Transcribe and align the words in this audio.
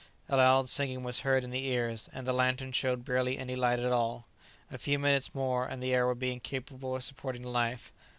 A 0.29 0.37
loud 0.37 0.67
singing 0.67 1.03
was 1.03 1.19
heard 1.19 1.43
in 1.43 1.51
the 1.51 1.63
ears, 1.67 2.09
and 2.11 2.25
the 2.25 2.33
lantern 2.33 2.71
showed 2.71 3.05
barely 3.05 3.37
any 3.37 3.55
light 3.55 3.77
at 3.77 3.91
all. 3.91 4.25
A 4.71 4.79
few 4.79 4.97
minutes 4.97 5.35
more 5.35 5.67
and 5.67 5.79
the 5.79 5.93
air 5.93 6.07
would 6.07 6.17
be 6.17 6.31
incapable 6.33 6.95
of 6.95 7.03
supporting 7.03 7.43
life. 7.43 7.93